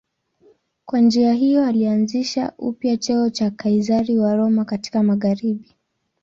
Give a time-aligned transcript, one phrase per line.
[0.85, 5.75] Kwa njia hiyo alianzisha upya cheo cha Kaizari wa Roma katika magharibi.